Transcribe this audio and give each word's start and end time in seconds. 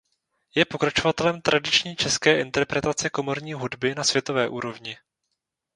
Je 0.55 0.65
pokračovatelem 0.65 1.41
tradiční 1.41 1.95
české 1.95 2.41
interpretace 2.41 3.09
komorní 3.09 3.53
hudby 3.53 3.95
na 3.95 4.03
světové 4.03 4.49
úrovni. 4.49 4.97